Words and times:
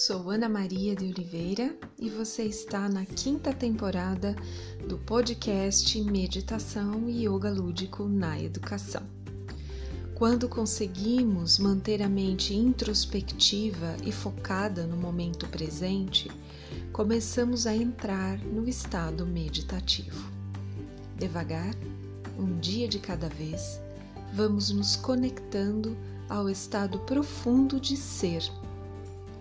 sou 0.00 0.30
Ana 0.30 0.48
Maria 0.48 0.96
de 0.96 1.04
Oliveira 1.04 1.76
e 1.98 2.08
você 2.08 2.44
está 2.44 2.88
na 2.88 3.04
quinta 3.04 3.52
temporada 3.52 4.34
do 4.88 4.96
podcast 4.96 6.00
Meditação 6.00 7.06
e 7.06 7.26
Yoga 7.26 7.50
Lúdico 7.50 8.08
na 8.08 8.40
Educação. 8.40 9.02
Quando 10.14 10.48
conseguimos 10.48 11.58
manter 11.58 12.02
a 12.02 12.08
mente 12.08 12.54
introspectiva 12.54 13.94
e 14.02 14.10
focada 14.10 14.86
no 14.86 14.96
momento 14.96 15.46
presente, 15.48 16.30
começamos 16.94 17.66
a 17.66 17.76
entrar 17.76 18.38
no 18.38 18.66
estado 18.66 19.26
meditativo. 19.26 20.26
Devagar, 21.18 21.74
um 22.38 22.58
dia 22.58 22.88
de 22.88 22.98
cada 22.98 23.28
vez, 23.28 23.78
vamos 24.32 24.70
nos 24.70 24.96
conectando 24.96 25.94
ao 26.26 26.48
estado 26.48 27.00
profundo 27.00 27.78
de 27.78 27.98
ser 27.98 28.42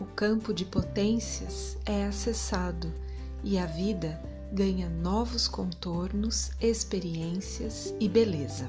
o 0.00 0.06
campo 0.16 0.54
de 0.54 0.64
potências 0.64 1.76
é 1.84 2.06
acessado 2.06 2.90
e 3.44 3.58
a 3.58 3.66
vida 3.66 4.20
ganha 4.50 4.88
novos 4.88 5.46
contornos, 5.46 6.50
experiências 6.60 7.94
e 8.00 8.08
beleza. 8.08 8.68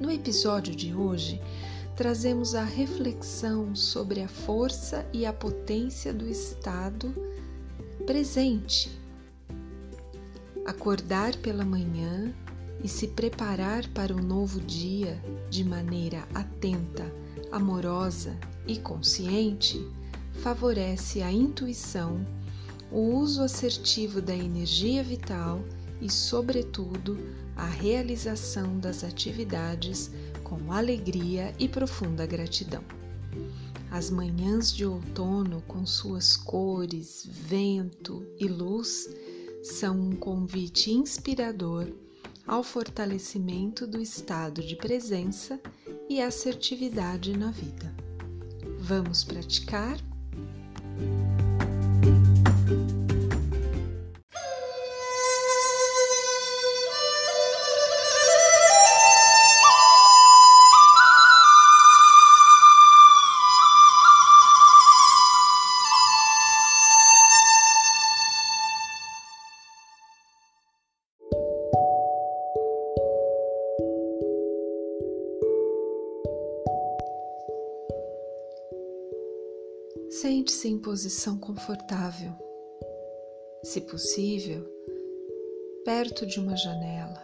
No 0.00 0.10
episódio 0.10 0.74
de 0.74 0.92
hoje, 0.92 1.40
trazemos 1.94 2.56
a 2.56 2.64
reflexão 2.64 3.74
sobre 3.76 4.20
a 4.20 4.28
força 4.28 5.06
e 5.12 5.24
a 5.24 5.32
potência 5.32 6.12
do 6.12 6.28
estado 6.28 7.14
presente. 8.04 8.90
Acordar 10.66 11.36
pela 11.36 11.64
manhã 11.64 12.34
e 12.84 12.88
se 12.88 13.08
preparar 13.08 13.88
para 13.94 14.14
um 14.14 14.20
novo 14.20 14.60
dia 14.60 15.18
de 15.48 15.64
maneira 15.64 16.28
atenta, 16.34 17.10
amorosa 17.50 18.38
e 18.66 18.78
consciente 18.78 19.82
favorece 20.42 21.22
a 21.22 21.32
intuição, 21.32 22.26
o 22.92 23.16
uso 23.16 23.42
assertivo 23.42 24.20
da 24.20 24.36
energia 24.36 25.02
vital 25.02 25.64
e, 25.98 26.10
sobretudo, 26.10 27.18
a 27.56 27.64
realização 27.64 28.78
das 28.78 29.02
atividades 29.02 30.10
com 30.42 30.70
alegria 30.70 31.54
e 31.58 31.66
profunda 31.66 32.26
gratidão. 32.26 32.84
As 33.90 34.10
manhãs 34.10 34.70
de 34.70 34.84
outono, 34.84 35.62
com 35.62 35.86
suas 35.86 36.36
cores, 36.36 37.26
vento 37.30 38.26
e 38.38 38.46
luz, 38.46 39.08
são 39.62 39.98
um 39.98 40.16
convite 40.16 40.90
inspirador 40.90 41.88
ao 42.46 42.62
fortalecimento 42.62 43.86
do 43.86 44.00
estado 44.00 44.62
de 44.62 44.76
presença 44.76 45.60
e 46.08 46.20
assertividade 46.20 47.36
na 47.36 47.50
vida. 47.50 47.94
Vamos 48.78 49.24
praticar? 49.24 49.98
Sente-se 80.24 80.68
em 80.68 80.78
posição 80.78 81.36
confortável, 81.36 82.32
se 83.62 83.78
possível, 83.82 84.66
perto 85.84 86.24
de 86.24 86.40
uma 86.40 86.56
janela. 86.56 87.22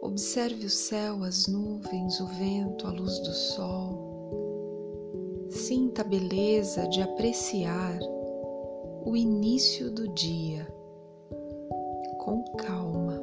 Observe 0.00 0.64
o 0.64 0.70
céu, 0.70 1.22
as 1.22 1.48
nuvens, 1.48 2.18
o 2.18 2.26
vento, 2.28 2.86
a 2.86 2.92
luz 2.92 3.18
do 3.18 3.34
sol. 3.34 5.50
Sinta 5.50 6.00
a 6.00 6.06
beleza 6.06 6.88
de 6.88 7.02
apreciar 7.02 7.98
o 9.04 9.14
início 9.14 9.90
do 9.90 10.08
dia 10.14 10.66
com 12.20 12.42
calma. 12.56 13.20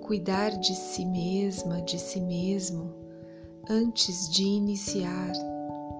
Cuidar 0.00 0.58
de 0.58 0.74
si 0.74 1.04
mesma, 1.04 1.80
de 1.82 2.00
si 2.00 2.20
mesmo 2.20 3.03
antes 3.68 4.28
de 4.28 4.44
iniciar 4.44 5.32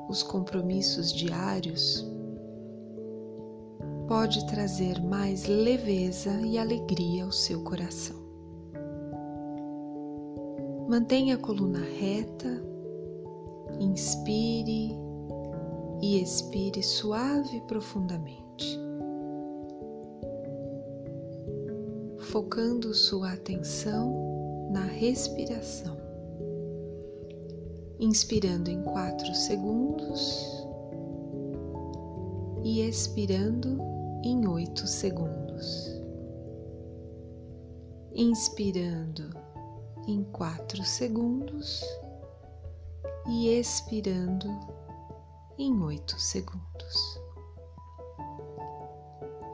os 0.09 0.23
compromissos 0.23 1.13
diários 1.13 2.07
pode 4.07 4.47
trazer 4.47 5.01
mais 5.03 5.47
leveza 5.47 6.31
e 6.43 6.59
alegria 6.59 7.25
ao 7.25 7.33
seu 7.33 7.63
coração. 7.63 8.17
Mantenha 10.89 11.37
a 11.37 11.39
coluna 11.39 11.81
reta, 11.81 12.63
inspire 13.81 14.91
e 16.03 16.21
expire 16.21 16.83
suave 16.83 17.57
e 17.57 17.61
profundamente, 17.63 18.79
focando 22.19 22.93
sua 22.93 23.33
atenção 23.33 24.69
na 24.71 24.85
respiração 24.85 26.04
inspirando 28.05 28.71
em 28.71 28.83
quatro 28.83 29.35
segundos 29.35 30.47
e 32.63 32.83
expirando 32.83 33.79
em 34.23 34.47
oito 34.47 34.87
segundos. 34.87 35.91
Inspirando 38.15 39.31
em 40.07 40.23
quatro 40.23 40.85
segundos 40.85 41.83
e 43.27 43.49
expirando 43.49 44.49
em 45.59 45.83
oito 45.83 46.21
segundos. 46.21 47.21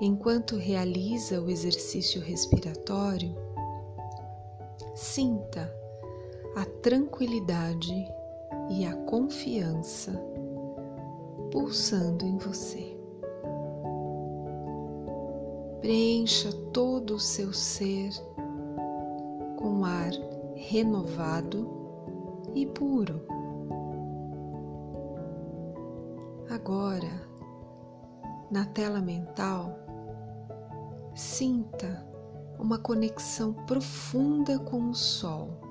Enquanto 0.01 0.57
realiza 0.57 1.41
o 1.41 1.49
exercício 1.49 2.21
respiratório, 2.21 3.33
sinta 4.97 5.73
a 6.57 6.65
tranquilidade 6.65 7.95
e 8.71 8.87
a 8.87 8.95
confiança 9.05 10.13
pulsando 11.51 12.25
em 12.25 12.39
você. 12.39 12.97
Preencha 15.81 16.53
todo 16.73 17.15
o 17.17 17.21
seu 17.21 17.53
ser 17.53 18.11
com 19.57 19.85
ar 19.85 20.13
renovado 20.55 21.69
e 22.55 22.65
puro. 22.67 23.21
Agora, 26.49 27.29
na 28.51 28.67
tela 28.67 29.01
mental, 29.01 29.77
sinta 31.15 32.07
uma 32.59 32.79
conexão 32.79 33.53
profunda 33.53 34.59
com 34.59 34.91
o 34.91 34.95
Sol 34.95 35.70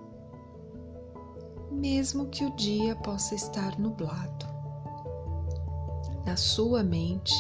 mesmo 1.80 2.28
que 2.28 2.44
o 2.44 2.54
dia 2.56 2.94
possa 2.98 3.34
estar 3.34 3.80
nublado. 3.80 4.46
Na 6.26 6.36
sua 6.36 6.84
mente, 6.84 7.34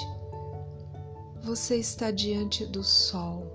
você 1.43 1.75
está 1.75 2.09
diante 2.09 2.65
do 2.65 2.81
sol, 2.81 3.45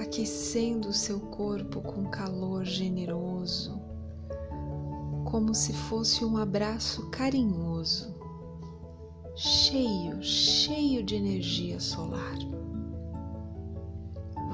aquecendo 0.00 0.88
o 0.88 0.94
seu 0.94 1.20
corpo 1.20 1.82
com 1.82 2.06
calor 2.06 2.64
generoso, 2.64 3.78
como 5.30 5.54
se 5.54 5.74
fosse 5.74 6.24
um 6.24 6.38
abraço 6.38 7.10
carinhoso, 7.10 8.14
cheio, 9.36 10.22
cheio 10.22 11.02
de 11.02 11.16
energia 11.16 11.78
solar. 11.78 12.36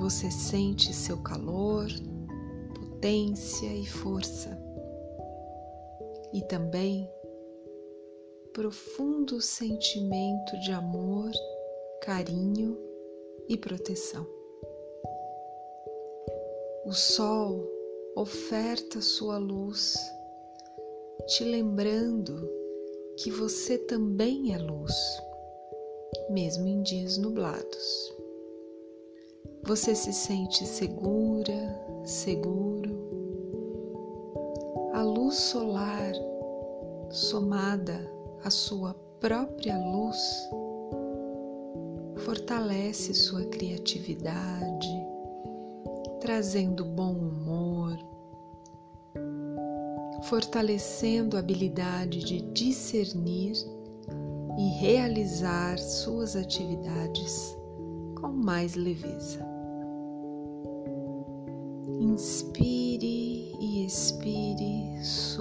Você 0.00 0.30
sente 0.30 0.92
seu 0.92 1.18
calor, 1.18 1.88
potência 2.98 3.72
e 3.72 3.86
força, 3.86 4.58
e 6.32 6.42
também 6.42 7.08
profundo 8.52 9.40
sentimento 9.40 10.58
de 10.58 10.72
amor, 10.72 11.30
carinho 12.02 12.76
e 13.48 13.56
proteção. 13.56 14.26
O 16.86 16.92
sol 16.92 17.64
oferta 18.16 19.00
sua 19.00 19.38
luz, 19.38 19.94
te 21.28 21.44
lembrando 21.44 22.50
que 23.16 23.30
você 23.30 23.78
também 23.78 24.54
é 24.54 24.58
luz, 24.58 24.94
mesmo 26.30 26.66
em 26.66 26.82
dias 26.82 27.16
nublados. 27.16 28.16
Você 29.62 29.94
se 29.94 30.12
sente 30.12 30.66
segura, 30.66 31.54
seguro 32.04 32.77
a 34.98 35.02
luz 35.04 35.36
solar 35.36 36.12
somada 37.08 38.00
à 38.42 38.50
sua 38.50 38.94
própria 39.20 39.78
luz 39.78 40.18
fortalece 42.16 43.14
sua 43.14 43.44
criatividade, 43.44 44.88
trazendo 46.20 46.84
bom 46.84 47.12
humor, 47.12 47.96
fortalecendo 50.24 51.36
a 51.36 51.40
habilidade 51.40 52.18
de 52.24 52.40
discernir 52.52 53.54
e 54.58 54.80
realizar 54.80 55.78
suas 55.78 56.34
atividades 56.34 57.56
com 58.20 58.32
mais 58.32 58.74
leveza. 58.74 59.46
Inspire 62.00 62.77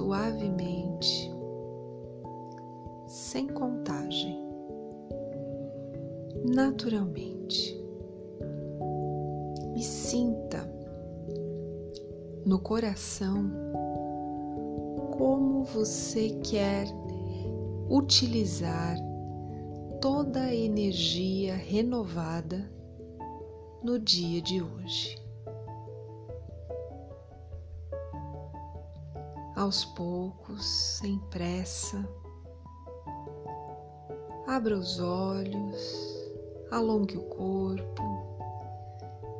suavemente, 0.08 1.30
sem 3.06 3.46
contagem, 3.46 4.42
naturalmente. 6.50 7.78
E 9.76 9.82
sinta 9.82 10.66
no 12.46 12.58
coração 12.58 13.50
como 15.18 15.62
você 15.64 16.30
quer 16.42 16.86
utilizar 17.90 18.96
toda 20.00 20.40
a 20.40 20.54
energia 20.54 21.54
renovada 21.54 22.72
no 23.84 23.98
dia 23.98 24.40
de 24.40 24.62
hoje. 24.62 25.27
Aos 29.58 29.84
poucos, 29.84 30.64
sem 30.64 31.18
pressa, 31.30 32.08
abra 34.46 34.78
os 34.78 35.00
olhos, 35.00 36.32
alongue 36.70 37.16
o 37.16 37.22
corpo 37.22 38.02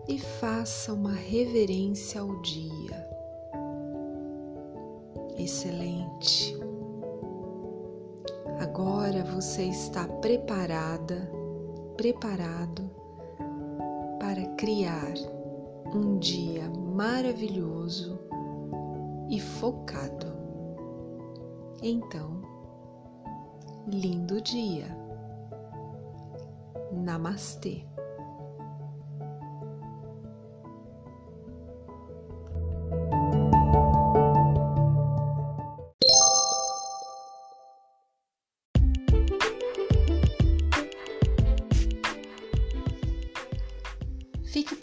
e 0.09 0.19
faça 0.19 0.93
uma 0.93 1.13
reverência 1.13 2.21
ao 2.21 2.35
dia. 2.43 3.09
Excelente. 5.39 6.59
Agora 8.59 9.23
você 9.23 9.67
está 9.67 10.09
preparada, 10.09 11.31
preparado 11.97 12.91
para 14.19 14.45
criar 14.57 15.15
um 15.95 16.19
dia 16.19 16.69
maravilhoso 16.69 18.18
e 19.29 19.41
focado. 19.41 20.27
Então, 21.83 22.43
lindo 23.87 24.41
dia. 24.41 24.87
Namastê. 26.93 27.85